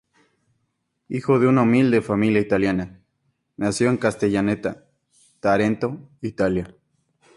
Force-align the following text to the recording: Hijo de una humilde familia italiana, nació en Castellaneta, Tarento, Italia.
Hijo 1.09 1.37
de 1.37 1.45
una 1.45 1.61
humilde 1.61 2.01
familia 2.01 2.41
italiana, 2.41 3.03
nació 3.55 3.91
en 3.91 3.97
Castellaneta, 3.97 4.85
Tarento, 5.39 6.09
Italia. 6.23 6.75